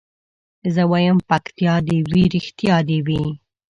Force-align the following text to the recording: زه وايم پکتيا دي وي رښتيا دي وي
زه 0.73 0.83
وايم 0.91 1.17
پکتيا 1.29 1.75
دي 1.87 1.97
وي 2.11 2.23
رښتيا 2.35 2.77
دي 2.89 2.99
وي 3.07 3.23